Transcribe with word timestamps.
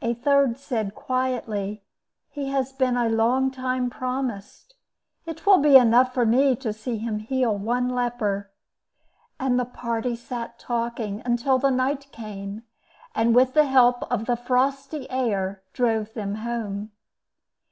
A 0.00 0.14
third 0.14 0.56
said, 0.56 0.94
quietly, 0.94 1.82
"He 2.30 2.50
has 2.50 2.72
been 2.72 2.96
a 2.96 3.08
long 3.08 3.50
time 3.50 3.90
promised. 3.90 4.76
It 5.26 5.44
will 5.44 5.58
be 5.58 5.74
enough 5.76 6.14
for 6.14 6.24
me 6.24 6.54
to 6.54 6.72
see 6.72 6.98
him 6.98 7.18
heal 7.18 7.58
one 7.58 7.88
leper." 7.88 8.52
And 9.40 9.58
the 9.58 9.64
party 9.64 10.14
sat 10.14 10.60
talking 10.60 11.22
until 11.24 11.58
the 11.58 11.70
night 11.70 12.06
came, 12.12 12.62
and, 13.16 13.34
with 13.34 13.54
the 13.54 13.64
help 13.66 14.04
of 14.12 14.26
the 14.26 14.36
frosty 14.36 15.10
air, 15.10 15.64
drove 15.72 16.14
them 16.14 16.36
home. 16.36 16.92